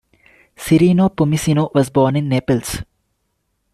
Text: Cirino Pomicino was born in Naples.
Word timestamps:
Cirino 0.55 1.09
Pomicino 1.13 1.69
was 1.75 1.91
born 1.91 2.15
in 2.15 2.27
Naples. 2.27 2.81